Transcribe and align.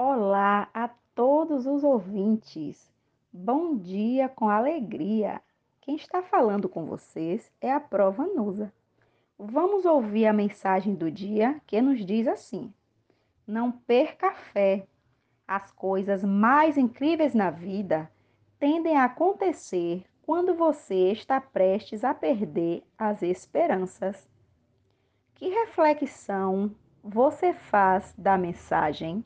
Olá 0.00 0.70
a 0.72 0.88
todos 1.12 1.66
os 1.66 1.82
ouvintes. 1.82 2.88
Bom 3.32 3.76
dia 3.76 4.28
com 4.28 4.48
alegria. 4.48 5.42
Quem 5.80 5.96
está 5.96 6.22
falando 6.22 6.68
com 6.68 6.86
vocês 6.86 7.50
é 7.60 7.72
a 7.72 7.80
Prova 7.80 8.24
Nusa. 8.24 8.72
Vamos 9.36 9.84
ouvir 9.84 10.26
a 10.26 10.32
mensagem 10.32 10.94
do 10.94 11.10
dia 11.10 11.60
que 11.66 11.82
nos 11.82 12.06
diz 12.06 12.28
assim: 12.28 12.72
Não 13.44 13.72
perca 13.72 14.28
a 14.28 14.34
fé. 14.34 14.86
As 15.48 15.72
coisas 15.72 16.22
mais 16.22 16.78
incríveis 16.78 17.34
na 17.34 17.50
vida 17.50 18.08
tendem 18.56 18.96
a 18.96 19.06
acontecer 19.06 20.04
quando 20.22 20.54
você 20.54 21.10
está 21.10 21.40
prestes 21.40 22.04
a 22.04 22.14
perder 22.14 22.84
as 22.96 23.20
esperanças. 23.20 24.30
Que 25.34 25.48
reflexão 25.48 26.70
você 27.02 27.52
faz 27.52 28.14
da 28.16 28.38
mensagem? 28.38 29.24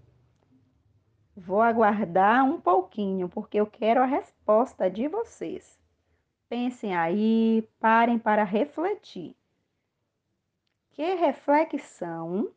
Vou 1.35 1.63
aguardar 1.63 2.45
um 2.45 2.61
pouquinho, 2.61 3.29
porque 3.29 3.59
eu 3.59 3.67
quero 3.67 4.03
a 4.03 4.07
resposta 4.07 4.91
de 4.91 5.09
vocês. 5.09 5.81
Pensem 6.47 6.95
aí, 6.95 7.67
parem 7.81 8.19
para 8.19 8.45
refletir. 8.45 9.35
Que 10.91 11.15
reflexão 11.15 12.53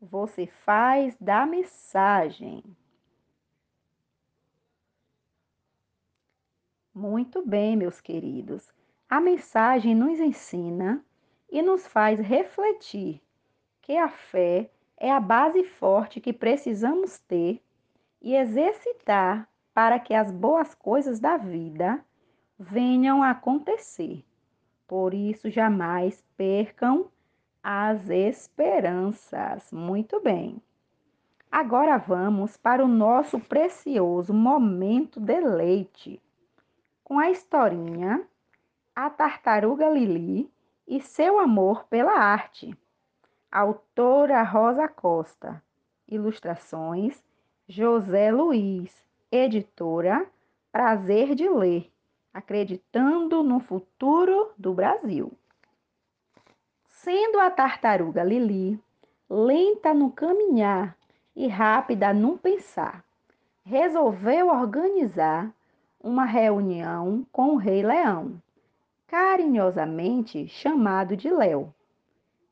você 0.00 0.46
faz 0.46 1.14
da 1.20 1.44
mensagem? 1.44 2.64
Muito 6.94 7.44
bem, 7.44 7.76
meus 7.76 8.00
queridos. 8.00 8.72
A 9.10 9.20
mensagem 9.20 9.94
nos 9.94 10.18
ensina 10.18 11.04
e 11.50 11.60
nos 11.60 11.86
faz 11.86 12.18
refletir 12.18 13.20
que 13.82 13.96
a 13.98 14.08
fé 14.08 14.70
é 14.96 15.10
a 15.10 15.20
base 15.20 15.64
forte 15.64 16.20
que 16.20 16.32
precisamos 16.32 17.18
ter 17.18 17.60
e 18.24 18.34
exercitar 18.34 19.46
para 19.74 20.00
que 20.00 20.14
as 20.14 20.32
boas 20.32 20.74
coisas 20.74 21.20
da 21.20 21.36
vida 21.36 22.02
venham 22.58 23.22
a 23.22 23.30
acontecer. 23.30 24.24
Por 24.88 25.12
isso, 25.12 25.50
jamais 25.50 26.24
percam 26.34 27.10
as 27.62 28.08
esperanças. 28.08 29.70
Muito 29.70 30.20
bem. 30.20 30.56
Agora 31.52 31.98
vamos 31.98 32.56
para 32.56 32.82
o 32.82 32.88
nosso 32.88 33.38
precioso 33.38 34.32
momento 34.32 35.20
de 35.20 35.40
leite, 35.40 36.20
com 37.04 37.18
a 37.18 37.30
historinha 37.30 38.26
A 38.96 39.10
Tartaruga 39.10 39.90
Lili 39.90 40.50
e 40.88 40.98
seu 40.98 41.38
amor 41.38 41.84
pela 41.84 42.12
arte. 42.12 42.74
Autora 43.52 44.42
Rosa 44.42 44.88
Costa. 44.88 45.62
Ilustrações 46.08 47.22
José 47.66 48.30
Luiz, 48.30 48.92
editora 49.32 50.26
Prazer 50.70 51.34
de 51.34 51.48
Ler, 51.48 51.90
acreditando 52.32 53.42
no 53.42 53.58
futuro 53.58 54.50
do 54.58 54.74
Brasil. 54.74 55.32
Sendo 56.86 57.40
a 57.40 57.50
tartaruga 57.50 58.22
Lili 58.22 58.78
lenta 59.30 59.94
no 59.94 60.10
caminhar 60.10 60.94
e 61.34 61.48
rápida 61.48 62.12
no 62.12 62.36
pensar, 62.36 63.02
resolveu 63.64 64.48
organizar 64.48 65.50
uma 65.98 66.26
reunião 66.26 67.26
com 67.32 67.54
o 67.54 67.56
Rei 67.56 67.82
Leão, 67.82 68.42
carinhosamente 69.06 70.46
chamado 70.48 71.16
de 71.16 71.30
Léo. 71.30 71.74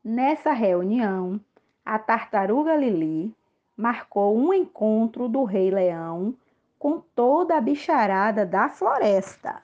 Nessa 0.03 0.53
reunião, 0.53 1.39
a 1.85 1.99
tartaruga 1.99 2.75
Lili 2.75 3.31
marcou 3.75 4.37
um 4.37 4.53
encontro 4.53 5.27
do 5.27 5.43
Rei 5.43 5.71
Leão 5.71 6.35
com 6.77 6.99
toda 6.99 7.55
a 7.57 7.61
bicharada 7.61 8.45
da 8.45 8.69
floresta. 8.69 9.63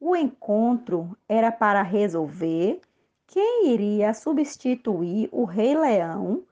O 0.00 0.14
encontro 0.14 1.16
era 1.28 1.50
para 1.50 1.82
resolver 1.82 2.80
quem 3.26 3.68
iria 3.68 4.12
substituir 4.12 5.28
o 5.32 5.44
Rei 5.44 5.76
Leão 5.76 6.42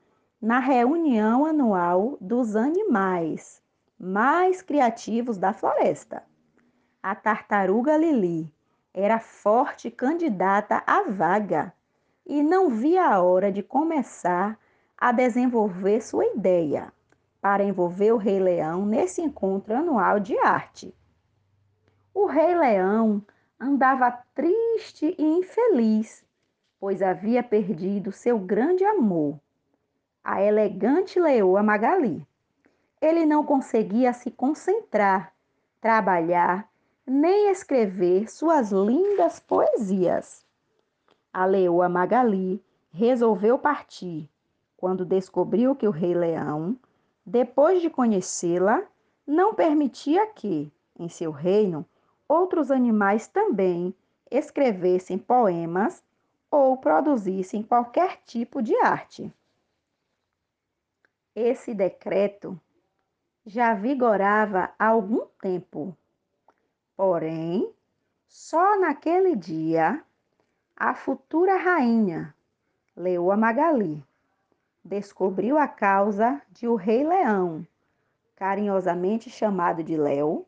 na 0.40 0.58
reunião 0.58 1.44
anual 1.44 2.16
dos 2.20 2.56
animais 2.56 3.62
mais 3.98 4.60
criativos 4.60 5.38
da 5.38 5.52
floresta. 5.52 6.24
A 7.00 7.14
tartaruga 7.14 7.96
Lili 7.96 8.52
era 8.92 9.20
forte 9.20 9.90
candidata 9.90 10.82
à 10.86 11.02
vaga 11.02 11.72
e 12.26 12.42
não 12.42 12.68
via 12.68 13.06
a 13.06 13.22
hora 13.22 13.52
de 13.52 13.62
começar 13.62 14.58
a 15.02 15.10
desenvolver 15.10 16.00
sua 16.00 16.24
ideia 16.26 16.92
para 17.40 17.64
envolver 17.64 18.12
o 18.12 18.16
Rei 18.16 18.38
Leão 18.38 18.86
nesse 18.86 19.20
encontro 19.20 19.74
anual 19.74 20.20
de 20.20 20.38
arte. 20.38 20.94
O 22.14 22.26
Rei 22.26 22.54
Leão 22.54 23.20
andava 23.58 24.16
triste 24.32 25.12
e 25.18 25.24
infeliz, 25.24 26.24
pois 26.78 27.02
havia 27.02 27.42
perdido 27.42 28.12
seu 28.12 28.38
grande 28.38 28.84
amor, 28.84 29.40
a 30.22 30.40
elegante 30.40 31.19
leoa 31.19 31.64
Magali. 31.64 32.24
Ele 33.00 33.26
não 33.26 33.44
conseguia 33.44 34.12
se 34.12 34.30
concentrar, 34.30 35.34
trabalhar, 35.80 36.70
nem 37.04 37.50
escrever 37.50 38.30
suas 38.30 38.70
lindas 38.70 39.40
poesias. 39.40 40.46
A 41.32 41.44
leoa 41.44 41.88
Magali 41.88 42.64
resolveu 42.92 43.58
partir 43.58 44.30
quando 44.82 45.04
descobriu 45.04 45.76
que 45.76 45.87
o 45.87 45.93
Rei 45.93 46.12
Leão, 46.12 46.76
depois 47.25 47.81
de 47.81 47.88
conhecê-la, 47.88 48.82
não 49.25 49.54
permitia 49.54 50.26
que, 50.26 50.72
em 50.98 51.09
seu 51.09 51.31
reino, 51.31 51.87
outros 52.26 52.69
animais 52.69 53.28
também 53.28 53.94
escrevessem 54.28 55.16
poemas 55.16 56.03
ou 56.50 56.76
produzissem 56.78 57.62
qualquer 57.62 58.22
tipo 58.26 58.60
de 58.60 58.75
arte. 58.75 59.32
Esse 61.32 61.72
decreto 61.75 62.60
já 63.47 63.75
vigorava 63.75 64.75
há 64.76 64.88
algum 64.88 65.26
tempo. 65.41 65.97
Porém, 66.97 67.72
só 68.26 68.81
naquele 68.81 69.37
dia, 69.37 70.04
a 70.75 70.93
futura 70.93 71.56
rainha, 71.56 72.34
Leoa 72.97 73.37
Magali, 73.37 74.04
descobriu 74.84 75.56
a 75.56 75.69
causa 75.69 76.41
de 76.50 76.66
o 76.66 76.75
Rei 76.75 77.04
Leão, 77.04 77.66
carinhosamente 78.34 79.31
chamado 79.31 79.82
de 79.82 79.97
Léo, 79.97 80.47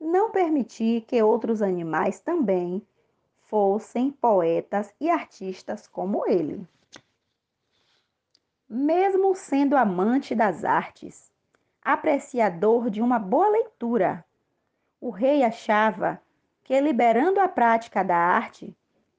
não 0.00 0.30
permitir 0.30 1.02
que 1.02 1.22
outros 1.22 1.62
animais 1.62 2.20
também 2.20 2.82
fossem 3.46 4.10
poetas 4.10 4.92
e 5.00 5.08
artistas 5.08 5.86
como 5.86 6.26
ele. 6.26 6.66
Mesmo 8.68 9.34
sendo 9.34 9.76
amante 9.76 10.34
das 10.34 10.64
artes, 10.64 11.30
apreciador 11.80 12.90
de 12.90 13.00
uma 13.00 13.18
boa 13.18 13.48
leitura, 13.48 14.24
o 15.00 15.10
rei 15.10 15.44
achava 15.44 16.20
que, 16.64 16.78
liberando 16.80 17.38
a 17.38 17.46
prática 17.46 18.02
da 18.02 18.16
arte, 18.16 18.76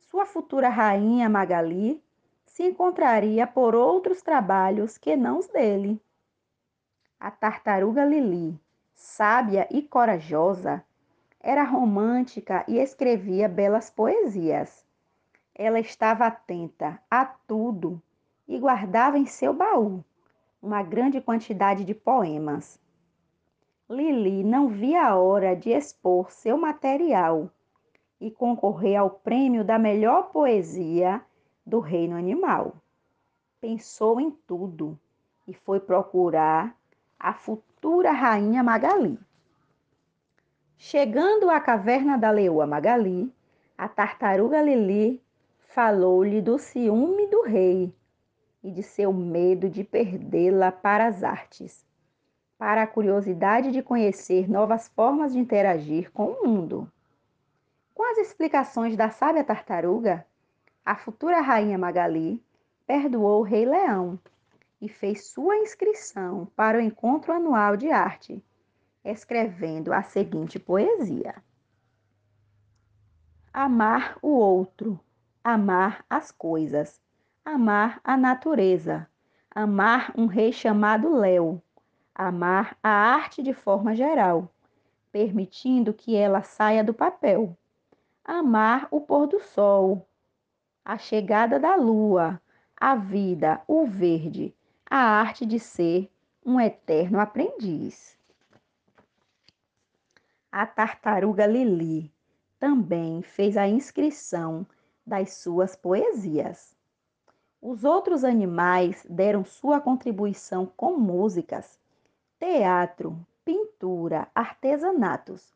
sua 0.09 0.25
futura 0.25 0.67
rainha 0.67 1.29
Magali 1.29 2.03
se 2.57 2.63
encontraria 2.63 3.45
por 3.45 3.75
outros 3.75 4.23
trabalhos 4.23 4.97
que 4.97 5.15
não 5.15 5.37
os 5.37 5.47
dele. 5.47 6.01
A 7.19 7.29
tartaruga 7.29 8.03
Lili, 8.03 8.59
sábia 8.95 9.67
e 9.69 9.83
corajosa, 9.83 10.83
era 11.39 11.61
romântica 11.61 12.65
e 12.67 12.79
escrevia 12.79 13.47
belas 13.47 13.91
poesias. 13.91 14.83
Ela 15.53 15.79
estava 15.79 16.25
atenta 16.25 16.99
a 17.11 17.25
tudo 17.27 18.01
e 18.47 18.57
guardava 18.57 19.19
em 19.19 19.27
seu 19.27 19.53
baú 19.53 20.03
uma 20.59 20.81
grande 20.81 21.21
quantidade 21.21 21.85
de 21.85 21.93
poemas. 21.93 22.81
Lili 23.87 24.43
não 24.43 24.67
via 24.67 25.05
a 25.05 25.15
hora 25.15 25.55
de 25.55 25.69
expor 25.69 26.31
seu 26.31 26.57
material 26.57 27.51
e 28.19 28.31
concorrer 28.31 28.97
ao 28.97 29.11
prêmio 29.11 29.63
da 29.63 29.77
melhor 29.77 30.31
poesia 30.31 31.23
do 31.67 31.81
reino 31.81 32.15
animal. 32.15 32.77
Pensou 33.59 34.21
em 34.21 34.31
tudo 34.31 34.97
e 35.45 35.53
foi 35.53 35.81
procurar 35.81 36.73
a 37.19 37.33
futura 37.33 38.11
rainha 38.11 38.63
Magali. 38.63 39.19
Chegando 40.77 41.49
à 41.49 41.59
caverna 41.59 42.17
da 42.17 42.31
leoa 42.31 42.65
Magali, 42.65 43.29
a 43.77 43.89
tartaruga 43.89 44.61
Lili 44.61 45.21
falou-lhe 45.59 46.41
do 46.41 46.57
ciúme 46.57 47.27
do 47.27 47.41
rei 47.41 47.93
e 48.63 48.71
de 48.71 48.81
seu 48.81 49.11
medo 49.11 49.69
de 49.69 49.83
perdê-la 49.83 50.71
para 50.71 51.07
as 51.07 51.21
artes, 51.21 51.85
para 52.57 52.83
a 52.83 52.87
curiosidade 52.87 53.71
de 53.71 53.83
conhecer 53.83 54.49
novas 54.49 54.87
formas 54.87 55.33
de 55.33 55.39
interagir 55.39 56.11
com 56.11 56.27
o 56.31 56.47
mundo. 56.47 56.89
Com 57.93 58.09
as 58.09 58.17
explicações 58.19 58.95
da 58.95 59.09
sábia 59.09 59.43
tartaruga, 59.43 60.25
a 60.87 60.95
futura 60.95 61.41
rainha 61.41 61.77
Magali 61.77 62.41
perdoou 62.85 63.41
o 63.41 63.43
rei 63.43 63.65
Leão 63.65 64.17
e 64.79 64.87
fez 64.87 65.27
sua 65.27 65.57
inscrição 65.57 66.45
para 66.55 66.77
o 66.77 66.81
encontro 66.81 67.33
anual 67.33 67.75
de 67.75 67.91
arte, 67.91 68.41
escrevendo 69.03 69.91
a 69.91 70.01
seguinte 70.01 70.57
poesia: 70.57 71.43
Amar 73.51 74.17
o 74.21 74.29
outro, 74.29 74.97
amar 75.43 76.05
as 76.09 76.31
coisas, 76.31 77.01
amar 77.43 77.99
a 78.01 78.15
natureza, 78.15 79.09
amar 79.51 80.13
um 80.15 80.25
rei 80.25 80.53
chamado 80.53 81.13
Léo, 81.13 81.61
amar 82.15 82.77
a 82.81 82.89
arte 82.89 83.43
de 83.43 83.53
forma 83.53 83.93
geral, 83.93 84.49
permitindo 85.11 85.93
que 85.93 86.15
ela 86.15 86.43
saia 86.43 86.81
do 86.81 86.93
papel, 86.93 87.57
amar 88.23 88.87
o 88.89 89.01
pôr 89.01 89.27
do 89.27 89.41
sol, 89.41 90.07
a 90.87 90.97
chegada 90.97 91.59
da 91.59 91.75
lua, 91.75 92.41
a 92.77 92.95
vida, 92.95 93.61
o 93.67 93.85
verde, 93.85 94.55
a 94.89 94.95
arte 94.97 95.45
de 95.45 95.59
ser 95.59 96.09
um 96.45 96.61
eterno 96.61 97.19
aprendiz. 97.19 98.17
A 100.49 100.65
tartaruga 100.65 101.45
Lili 101.45 102.09
também 102.57 103.21
fez 103.21 103.57
a 103.57 103.67
inscrição 103.67 104.65
das 105.05 105.33
suas 105.33 105.75
poesias. 105.75 106.73
Os 107.61 107.83
outros 107.83 108.23
animais 108.23 109.05
deram 109.09 109.43
sua 109.43 109.81
contribuição 109.81 110.65
com 110.65 110.97
músicas, 110.97 111.77
teatro, 112.39 113.19
pintura, 113.43 114.29
artesanatos, 114.33 115.53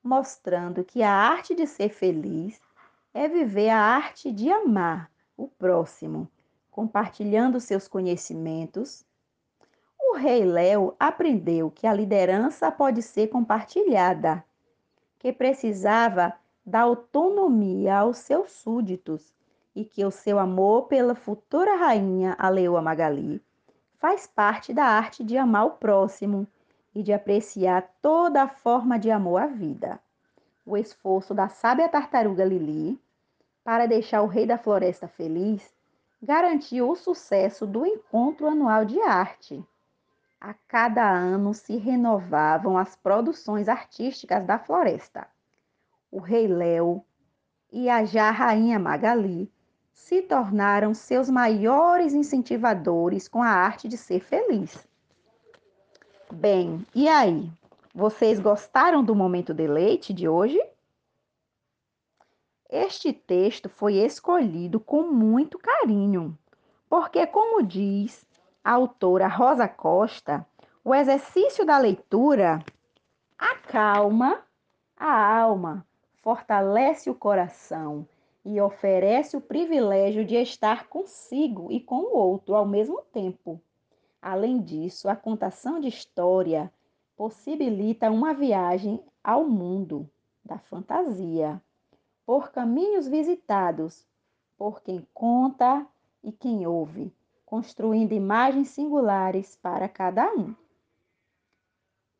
mostrando 0.00 0.84
que 0.84 1.02
a 1.02 1.10
arte 1.10 1.52
de 1.52 1.66
ser 1.66 1.88
feliz 1.88 2.67
é 3.12 3.28
viver 3.28 3.70
a 3.70 3.78
arte 3.78 4.30
de 4.30 4.50
amar 4.50 5.10
o 5.36 5.48
próximo, 5.48 6.30
compartilhando 6.70 7.60
seus 7.60 7.88
conhecimentos. 7.88 9.04
O 9.98 10.16
rei 10.16 10.44
Léo 10.44 10.94
aprendeu 10.98 11.70
que 11.70 11.86
a 11.86 11.92
liderança 11.92 12.70
pode 12.70 13.02
ser 13.02 13.28
compartilhada, 13.28 14.44
que 15.18 15.32
precisava 15.32 16.32
dar 16.64 16.82
autonomia 16.82 17.98
aos 17.98 18.18
seus 18.18 18.52
súditos 18.52 19.34
e 19.74 19.84
que 19.84 20.04
o 20.04 20.10
seu 20.10 20.38
amor 20.38 20.82
pela 20.88 21.14
futura 21.14 21.76
rainha, 21.76 22.36
a 22.38 22.48
leoa 22.48 22.82
Magali, 22.82 23.42
faz 23.98 24.26
parte 24.26 24.72
da 24.72 24.84
arte 24.84 25.24
de 25.24 25.36
amar 25.36 25.66
o 25.66 25.70
próximo 25.72 26.46
e 26.94 27.02
de 27.02 27.12
apreciar 27.12 27.88
toda 28.00 28.42
a 28.42 28.48
forma 28.48 28.98
de 28.98 29.10
amor 29.10 29.42
à 29.42 29.46
vida. 29.46 30.00
O 30.68 30.76
esforço 30.76 31.32
da 31.32 31.48
sábia 31.48 31.88
tartaruga 31.88 32.44
Lili 32.44 33.00
para 33.64 33.86
deixar 33.86 34.20
o 34.20 34.26
rei 34.26 34.44
da 34.44 34.58
floresta 34.58 35.08
feliz 35.08 35.74
garantiu 36.22 36.90
o 36.90 36.94
sucesso 36.94 37.66
do 37.66 37.86
encontro 37.86 38.46
anual 38.46 38.84
de 38.84 39.00
arte. 39.00 39.64
A 40.38 40.52
cada 40.52 41.10
ano 41.10 41.54
se 41.54 41.78
renovavam 41.78 42.76
as 42.76 42.94
produções 42.94 43.66
artísticas 43.66 44.44
da 44.44 44.58
floresta. 44.58 45.26
O 46.10 46.18
rei 46.18 46.46
Léo 46.46 47.02
e 47.72 47.88
a 47.88 48.04
já 48.04 48.30
rainha 48.30 48.78
Magali 48.78 49.50
se 49.90 50.20
tornaram 50.20 50.92
seus 50.92 51.30
maiores 51.30 52.12
incentivadores 52.12 53.26
com 53.26 53.42
a 53.42 53.48
arte 53.48 53.88
de 53.88 53.96
ser 53.96 54.20
feliz. 54.20 54.86
Bem, 56.30 56.86
e 56.94 57.08
aí? 57.08 57.50
Vocês 57.98 58.38
gostaram 58.38 59.02
do 59.02 59.12
momento 59.12 59.52
de 59.52 59.66
leite 59.66 60.14
de 60.14 60.28
hoje? 60.28 60.56
Este 62.70 63.12
texto 63.12 63.68
foi 63.68 63.94
escolhido 63.94 64.78
com 64.78 65.02
muito 65.02 65.58
carinho, 65.58 66.38
porque, 66.88 67.26
como 67.26 67.60
diz 67.60 68.24
a 68.62 68.70
autora 68.70 69.26
Rosa 69.26 69.66
Costa, 69.66 70.46
o 70.84 70.94
exercício 70.94 71.66
da 71.66 71.76
leitura 71.76 72.64
acalma 73.36 74.44
a 74.96 75.40
alma, 75.40 75.84
fortalece 76.22 77.10
o 77.10 77.16
coração 77.16 78.06
e 78.44 78.60
oferece 78.60 79.36
o 79.36 79.40
privilégio 79.40 80.24
de 80.24 80.36
estar 80.36 80.86
consigo 80.86 81.72
e 81.72 81.80
com 81.80 81.96
o 81.96 82.16
outro 82.16 82.54
ao 82.54 82.64
mesmo 82.64 83.02
tempo. 83.12 83.60
Além 84.22 84.62
disso, 84.62 85.08
a 85.08 85.16
contação 85.16 85.80
de 85.80 85.88
história 85.88 86.72
possibilita 87.18 88.08
uma 88.12 88.32
viagem 88.32 89.04
ao 89.24 89.44
mundo 89.44 90.08
da 90.44 90.56
fantasia, 90.56 91.60
por 92.24 92.52
caminhos 92.52 93.08
visitados 93.08 94.06
por 94.56 94.80
quem 94.80 95.04
conta 95.12 95.84
e 96.22 96.30
quem 96.30 96.64
ouve, 96.64 97.12
construindo 97.44 98.12
imagens 98.12 98.68
singulares 98.68 99.56
para 99.56 99.88
cada 99.88 100.32
um. 100.32 100.54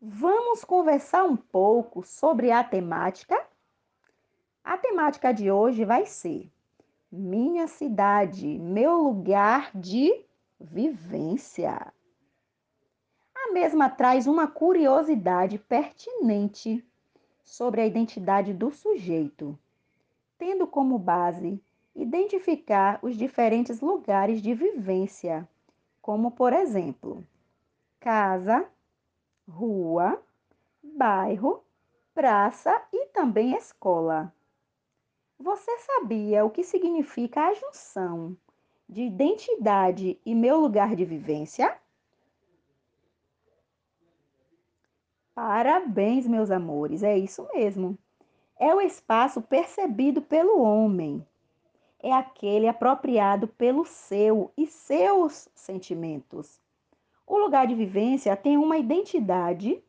Vamos 0.01 0.65
conversar 0.65 1.25
um 1.25 1.37
pouco 1.37 2.03
sobre 2.03 2.51
a 2.51 2.65
temática 2.65 3.37
a 4.65 4.77
temática 4.77 5.33
de 5.33 5.51
hoje 5.51 5.85
vai 5.85 6.05
ser 6.05 6.51
Minha 7.11 7.67
cidade, 7.67 8.59
meu 8.59 8.99
lugar 8.99 9.71
de 9.75 10.27
vivência. 10.61 11.91
A 13.49 13.51
mesma 13.51 13.89
traz 13.89 14.27
uma 14.27 14.47
curiosidade 14.47 15.59
pertinente 15.59 16.85
sobre 17.43 17.81
a 17.81 17.87
identidade 17.87 18.53
do 18.53 18.71
sujeito, 18.71 19.59
tendo 20.37 20.67
como 20.67 20.99
base 20.99 21.59
identificar 21.97 22.99
os 23.01 23.17
diferentes 23.17 23.81
lugares 23.81 24.43
de 24.43 24.53
vivência, 24.53 25.49
como 26.03 26.31
por 26.31 26.53
exemplo, 26.53 27.27
casa, 27.99 28.69
rua, 29.49 30.23
bairro, 30.83 31.65
praça 32.13 32.83
e 32.93 33.07
também 33.07 33.57
escola. 33.57 34.31
Você 35.41 35.75
sabia 35.79 36.45
o 36.45 36.51
que 36.51 36.63
significa 36.63 37.47
a 37.47 37.55
junção 37.55 38.37
de 38.87 39.05
identidade 39.05 40.21
e 40.25 40.35
meu 40.35 40.61
lugar 40.61 40.95
de 40.95 41.07
vivência? 41.07 41.75
Parabéns, 45.41 46.27
meus 46.27 46.51
amores, 46.51 47.05
é 47.05 47.17
isso 47.17 47.47
mesmo. 47.55 47.97
É 48.59 48.75
o 48.75 48.81
espaço 48.81 49.41
percebido 49.41 50.21
pelo 50.21 50.61
homem. 50.61 51.25
É 52.01 52.13
aquele 52.13 52.67
apropriado 52.67 53.47
pelo 53.47 53.85
seu 53.85 54.51
e 54.57 54.67
seus 54.67 55.49
sentimentos. 55.55 56.61
O 57.25 57.39
lugar 57.39 57.69
de 57.69 57.77
vivência 57.77 58.37
tem 58.37 58.57
uma 58.57 58.79
identidade 58.79 59.81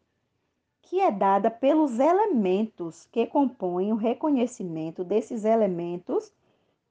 que 0.83 1.01
é 1.01 1.11
dada 1.11 1.49
pelos 1.49 1.97
elementos 1.97 3.07
que 3.11 3.25
compõem 3.25 3.91
o 3.91 3.95
reconhecimento 3.95 5.03
desses 5.03 5.45
elementos, 5.45 6.31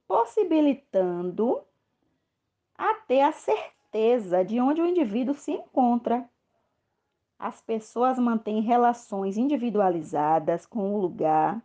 possibilitando 0.09 1.63
até 2.77 3.23
a 3.23 3.31
certeza 3.31 4.45
de 4.45 4.61
onde 4.61 4.83
o 4.83 4.87
indivíduo 4.87 5.37
se 5.37 5.53
encontra. 5.53 6.29
As 7.39 7.61
pessoas 7.61 8.19
mantêm 8.19 8.61
relações 8.61 9.37
individualizadas 9.37 10.67
com 10.67 10.95
o 10.95 11.01
lugar 11.01 11.63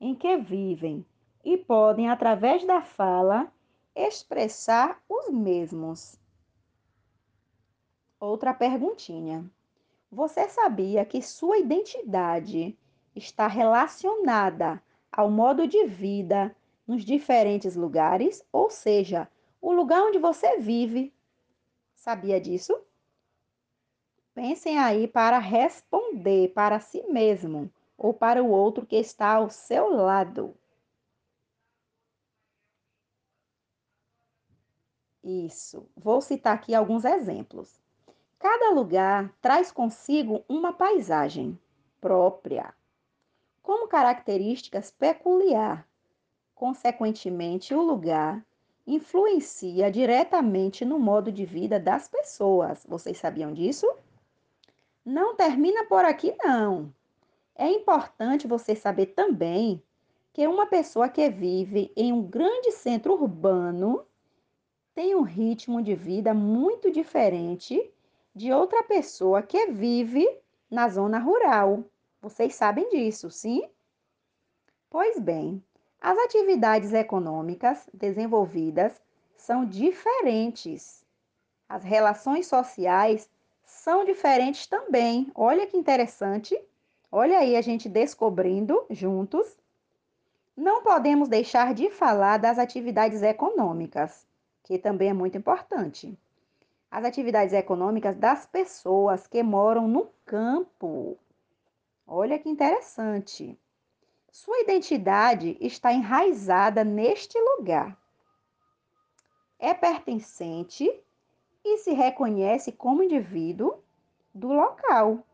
em 0.00 0.12
que 0.14 0.36
vivem 0.36 1.06
e 1.44 1.56
podem, 1.56 2.08
através 2.08 2.64
da 2.66 2.82
fala, 2.82 3.52
expressar 3.94 5.00
os 5.08 5.28
mesmos. 5.30 6.18
Outra 8.18 8.52
perguntinha. 8.52 9.48
Você 10.10 10.48
sabia 10.48 11.04
que 11.04 11.22
sua 11.22 11.58
identidade 11.58 12.76
está 13.14 13.46
relacionada 13.46 14.82
ao 15.12 15.30
modo 15.30 15.66
de 15.68 15.86
vida 15.86 16.54
nos 16.86 17.04
diferentes 17.04 17.76
lugares, 17.76 18.44
ou 18.52 18.68
seja, 18.68 19.28
o 19.60 19.72
lugar 19.72 20.02
onde 20.02 20.18
você 20.18 20.58
vive? 20.58 21.12
Sabia 21.94 22.40
disso? 22.40 22.87
Pensem 24.38 24.78
aí 24.78 25.08
para 25.08 25.40
responder 25.40 26.52
para 26.54 26.78
si 26.78 27.02
mesmo 27.08 27.68
ou 27.96 28.14
para 28.14 28.40
o 28.40 28.48
outro 28.48 28.86
que 28.86 28.94
está 28.94 29.34
ao 29.34 29.50
seu 29.50 29.88
lado. 29.88 30.54
Isso. 35.24 35.90
Vou 35.96 36.20
citar 36.20 36.54
aqui 36.54 36.72
alguns 36.72 37.04
exemplos. 37.04 37.80
Cada 38.38 38.70
lugar 38.70 39.34
traz 39.40 39.72
consigo 39.72 40.44
uma 40.48 40.72
paisagem 40.72 41.58
própria, 42.00 42.72
como 43.60 43.88
características 43.88 44.88
peculiar. 44.92 45.84
Consequentemente, 46.54 47.74
o 47.74 47.82
lugar 47.82 48.46
influencia 48.86 49.90
diretamente 49.90 50.84
no 50.84 50.96
modo 50.96 51.32
de 51.32 51.44
vida 51.44 51.80
das 51.80 52.06
pessoas. 52.06 52.86
Vocês 52.88 53.18
sabiam 53.18 53.52
disso? 53.52 53.84
Não 55.08 55.34
termina 55.34 55.86
por 55.86 56.04
aqui, 56.04 56.36
não. 56.44 56.94
É 57.54 57.66
importante 57.66 58.46
você 58.46 58.76
saber 58.76 59.06
também 59.06 59.82
que 60.34 60.46
uma 60.46 60.66
pessoa 60.66 61.08
que 61.08 61.30
vive 61.30 61.90
em 61.96 62.12
um 62.12 62.22
grande 62.22 62.72
centro 62.72 63.14
urbano 63.14 64.04
tem 64.94 65.14
um 65.14 65.22
ritmo 65.22 65.80
de 65.80 65.94
vida 65.94 66.34
muito 66.34 66.90
diferente 66.90 67.90
de 68.34 68.52
outra 68.52 68.82
pessoa 68.82 69.40
que 69.40 69.68
vive 69.68 70.28
na 70.70 70.90
zona 70.90 71.18
rural. 71.18 71.84
Vocês 72.20 72.54
sabem 72.54 72.86
disso, 72.90 73.30
sim? 73.30 73.66
Pois 74.90 75.18
bem, 75.18 75.64
as 76.02 76.18
atividades 76.18 76.92
econômicas 76.92 77.88
desenvolvidas 77.94 79.00
são 79.38 79.64
diferentes. 79.64 81.02
As 81.66 81.82
relações 81.82 82.46
sociais 82.46 83.30
são 83.68 84.02
diferentes 84.02 84.66
também. 84.66 85.30
Olha 85.34 85.66
que 85.66 85.76
interessante. 85.76 86.58
Olha 87.12 87.38
aí 87.38 87.54
a 87.54 87.60
gente 87.60 87.88
descobrindo 87.88 88.84
juntos. 88.88 89.46
Não 90.56 90.82
podemos 90.82 91.28
deixar 91.28 91.74
de 91.74 91.90
falar 91.90 92.38
das 92.38 92.58
atividades 92.58 93.22
econômicas, 93.22 94.26
que 94.64 94.78
também 94.78 95.10
é 95.10 95.12
muito 95.12 95.36
importante. 95.36 96.18
As 96.90 97.04
atividades 97.04 97.52
econômicas 97.52 98.16
das 98.16 98.46
pessoas 98.46 99.26
que 99.26 99.42
moram 99.42 99.86
no 99.86 100.08
campo. 100.24 101.18
Olha 102.06 102.38
que 102.38 102.48
interessante. 102.48 103.58
Sua 104.32 104.60
identidade 104.60 105.58
está 105.60 105.92
enraizada 105.92 106.82
neste 106.84 107.38
lugar. 107.38 107.96
É 109.58 109.74
pertencente 109.74 110.90
e 111.74 111.78
se 111.78 111.92
reconhece 111.92 112.72
como 112.72 113.02
indivíduo 113.02 113.78
do 114.34 114.52
local. 114.52 115.24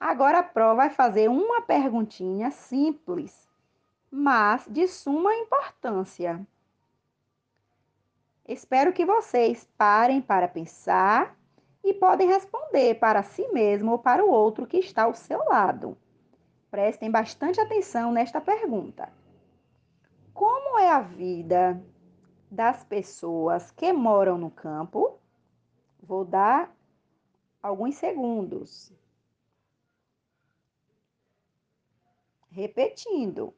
Agora 0.00 0.38
a 0.38 0.42
prova 0.42 0.74
vai 0.74 0.90
fazer 0.90 1.28
uma 1.28 1.62
perguntinha 1.62 2.50
simples, 2.50 3.48
mas 4.10 4.66
de 4.68 4.86
suma 4.86 5.34
importância. 5.34 6.46
Espero 8.46 8.92
que 8.92 9.04
vocês 9.04 9.68
parem 9.76 10.20
para 10.20 10.48
pensar 10.48 11.36
e 11.84 11.92
podem 11.92 12.28
responder 12.28 12.94
para 12.94 13.22
si 13.22 13.46
mesmo 13.48 13.92
ou 13.92 13.98
para 13.98 14.24
o 14.24 14.30
outro 14.30 14.66
que 14.66 14.78
está 14.78 15.04
ao 15.04 15.14
seu 15.14 15.44
lado. 15.44 15.96
Prestem 16.70 17.10
bastante 17.10 17.60
atenção 17.60 18.12
nesta 18.12 18.40
pergunta. 18.40 19.12
Como 20.32 20.78
é 20.78 20.90
a 20.90 21.00
vida 21.00 21.82
das 22.50 22.84
pessoas 22.84 23.70
que 23.70 23.92
moram 23.92 24.38
no 24.38 24.50
campo? 24.50 25.17
Vou 26.08 26.24
dar 26.24 26.74
alguns 27.62 27.96
segundos. 27.96 28.90
Repetindo. 32.50 33.52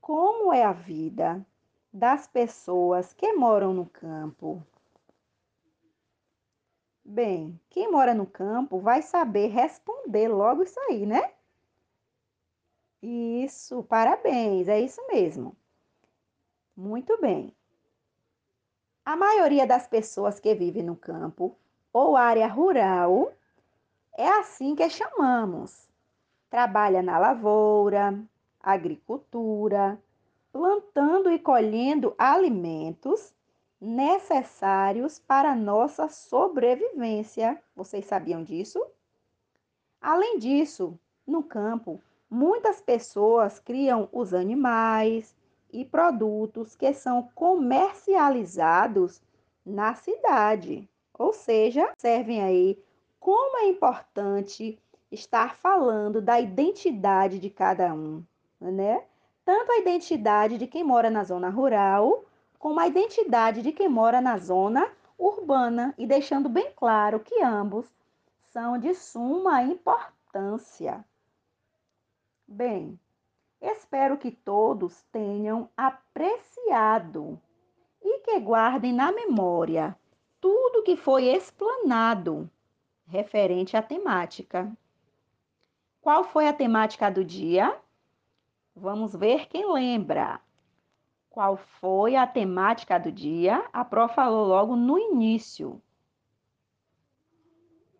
Como 0.00 0.52
é 0.52 0.62
a 0.62 0.72
vida 0.72 1.44
das 1.92 2.28
pessoas 2.28 3.12
que 3.12 3.32
moram 3.32 3.74
no 3.74 3.86
campo? 3.86 4.62
Bem, 7.04 7.60
quem 7.70 7.90
mora 7.90 8.14
no 8.14 8.24
campo 8.24 8.78
vai 8.78 9.02
saber 9.02 9.48
responder 9.48 10.28
logo 10.28 10.62
isso 10.62 10.78
aí, 10.88 11.04
né? 11.04 11.34
Isso, 13.02 13.82
parabéns, 13.82 14.68
é 14.68 14.80
isso 14.80 15.04
mesmo. 15.08 15.56
Muito 16.76 17.20
bem. 17.20 17.57
A 19.08 19.16
maioria 19.16 19.66
das 19.66 19.86
pessoas 19.86 20.38
que 20.38 20.54
vivem 20.54 20.82
no 20.82 20.94
campo 20.94 21.56
ou 21.90 22.14
área 22.14 22.46
rural 22.46 23.32
é 24.14 24.28
assim 24.28 24.74
que 24.74 24.86
chamamos. 24.90 25.88
Trabalha 26.50 27.02
na 27.02 27.18
lavoura, 27.18 28.22
agricultura, 28.60 29.98
plantando 30.52 31.30
e 31.30 31.38
colhendo 31.38 32.14
alimentos 32.18 33.32
necessários 33.80 35.18
para 35.18 35.56
nossa 35.56 36.10
sobrevivência. 36.10 37.58
Vocês 37.74 38.04
sabiam 38.04 38.44
disso? 38.44 38.86
Além 40.02 40.36
disso, 40.36 41.00
no 41.26 41.42
campo, 41.42 41.98
Muitas 42.30 42.78
pessoas 42.78 43.58
criam 43.58 44.06
os 44.12 44.34
animais 44.34 45.34
e 45.72 45.84
produtos 45.84 46.74
que 46.74 46.92
são 46.92 47.28
comercializados 47.34 49.22
na 49.64 49.94
cidade. 49.94 50.88
Ou 51.18 51.32
seja, 51.32 51.92
servem 51.98 52.42
aí 52.42 52.82
como 53.18 53.58
é 53.58 53.68
importante 53.68 54.78
estar 55.10 55.56
falando 55.56 56.20
da 56.20 56.40
identidade 56.40 57.38
de 57.38 57.50
cada 57.50 57.92
um, 57.92 58.24
né? 58.60 59.02
Tanto 59.44 59.72
a 59.72 59.78
identidade 59.78 60.58
de 60.58 60.66
quem 60.66 60.84
mora 60.84 61.10
na 61.10 61.24
zona 61.24 61.48
rural, 61.48 62.24
como 62.58 62.80
a 62.80 62.86
identidade 62.86 63.62
de 63.62 63.72
quem 63.72 63.88
mora 63.88 64.20
na 64.20 64.36
zona 64.38 64.90
urbana, 65.18 65.94
e 65.98 66.06
deixando 66.06 66.48
bem 66.48 66.70
claro 66.76 67.20
que 67.20 67.42
ambos 67.42 67.86
são 68.52 68.78
de 68.78 68.94
suma 68.94 69.62
importância. 69.62 71.04
Bem, 72.46 72.98
espero 73.60 74.16
que 74.16 74.30
todos 74.30 75.02
tenham 75.12 75.68
apreciado 75.76 77.40
e 78.02 78.20
que 78.20 78.38
guardem 78.40 78.92
na 78.92 79.10
memória 79.12 79.96
tudo 80.40 80.82
que 80.82 80.96
foi 80.96 81.24
explanado 81.24 82.48
referente 83.06 83.76
à 83.76 83.82
temática. 83.82 84.70
Qual 86.00 86.24
foi 86.24 86.46
a 86.46 86.52
temática 86.52 87.10
do 87.10 87.24
dia? 87.24 87.76
Vamos 88.74 89.14
ver 89.14 89.48
quem 89.48 89.70
lembra. 89.72 90.40
Qual 91.28 91.56
foi 91.56 92.16
a 92.16 92.26
temática 92.26 92.98
do 92.98 93.10
dia? 93.10 93.64
A 93.72 93.84
Pro 93.84 94.08
falou 94.08 94.46
logo 94.46 94.76
no 94.76 94.98
início. 94.98 95.82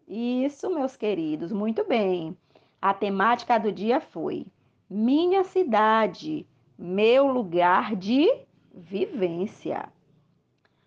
Isso, 0.06 0.70
meus 0.70 0.96
queridos, 0.96 1.52
muito 1.52 1.84
bem. 1.84 2.36
A 2.80 2.94
temática 2.94 3.58
do 3.58 3.70
dia 3.70 4.00
foi 4.00 4.46
Minha 4.90 5.44
cidade, 5.44 6.46
meu 6.78 7.26
lugar 7.26 7.94
de 7.94 8.26
vivência. 8.72 9.92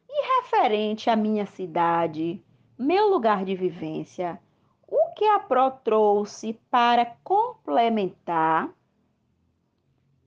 E 0.09 0.41
referente 0.41 1.07
à 1.07 1.15
minha 1.15 1.45
cidade, 1.45 2.43
meu 2.75 3.09
lugar 3.09 3.45
de 3.45 3.55
vivência, 3.55 4.41
o 4.87 5.13
que 5.13 5.23
a 5.25 5.39
Pro 5.39 5.69
trouxe 5.69 6.53
para 6.71 7.05
complementar? 7.23 8.73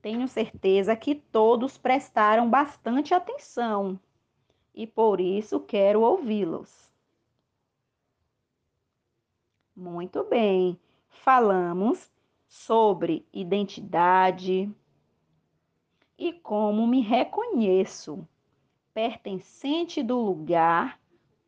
Tenho 0.01 0.29
certeza 0.29 0.95
que 0.95 1.17
todos 1.17 1.77
prestaram 1.77 2.49
bastante 2.49 3.13
atenção 3.13 3.99
e 4.73 4.87
por 4.87 5.21
isso 5.21 5.59
quero 5.59 6.03
ouvi-los. 6.03 6.93
Muito 9.75 10.23
bem 10.23 10.79
falamos 11.09 12.14
sobre 12.55 13.27
identidade 13.33 14.73
e 16.17 16.33
como 16.33 16.87
me 16.87 17.01
reconheço 17.01 18.27
pertencente 18.95 20.05
do 20.05 20.17
lugar 20.21 21.01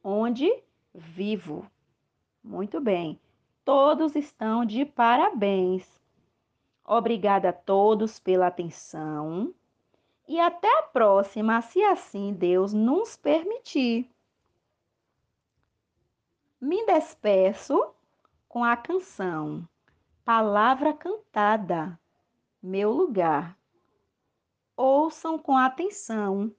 onde 0.02 0.52
vivo. 0.92 1.70
Muito 2.42 2.80
bem, 2.80 3.20
todos 3.64 4.16
estão 4.16 4.64
de 4.64 4.84
parabéns. 4.84 5.88
Obrigada 6.84 7.50
a 7.50 7.52
todos 7.52 8.18
pela 8.18 8.48
atenção 8.48 9.54
e 10.26 10.40
até 10.40 10.80
a 10.80 10.82
próxima, 10.82 11.62
se 11.62 11.82
assim 11.84 12.34
Deus 12.34 12.72
nos 12.72 13.16
permitir. 13.16 14.10
Me 16.60 16.84
despeço 16.84 17.94
com 18.48 18.64
a 18.64 18.76
canção 18.76 19.66
Palavra 20.26 20.92
Cantada, 20.92 21.96
Meu 22.60 22.90
Lugar. 22.90 23.56
Ouçam 24.76 25.38
com 25.38 25.56
atenção. 25.56 26.52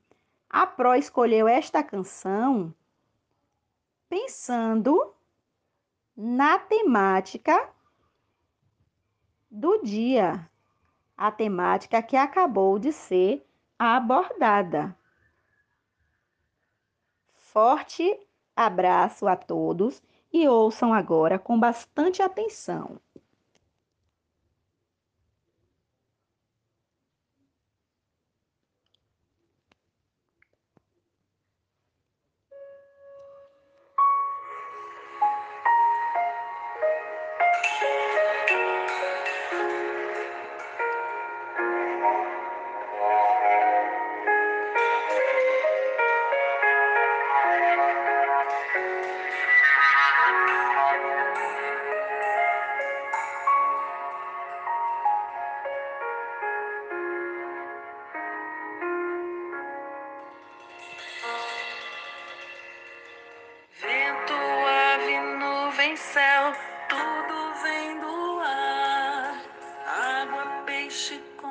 A 0.50 0.66
Pro 0.66 0.96
escolheu 0.96 1.50
esta 1.50 1.84
canção 1.84 2.74
pensando 4.08 5.14
na 6.16 6.58
temática 6.58 7.70
do 9.52 9.82
dia, 9.84 10.50
a 11.18 11.30
temática 11.30 12.02
que 12.02 12.16
acabou 12.16 12.80
de 12.80 12.94
ser 12.94 13.46
abordada. 13.78 14.98
Forte 17.34 18.18
abraço 18.56 19.28
a 19.28 19.36
todos 19.36 20.02
e 20.32 20.48
ouçam 20.48 20.94
agora 20.94 21.38
com 21.38 21.60
bastante 21.60 22.22
atenção. 22.22 22.98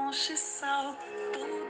conchissal, 0.07 0.97
tudo. 1.33 1.66